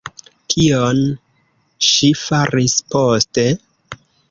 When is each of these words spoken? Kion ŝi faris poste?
Kion 0.53 1.01
ŝi 1.89 2.11
faris 2.23 2.81
poste? 2.95 3.47